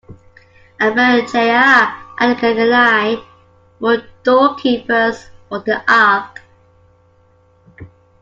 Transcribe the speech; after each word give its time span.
And 0.79 0.95
Berechiah 0.95 1.93
and 2.17 2.31
Elkanah 2.43 3.23
were 3.79 4.03
doorkeepers 4.23 5.27
for 5.47 5.59
the 5.59 5.79
ark. 5.87 6.41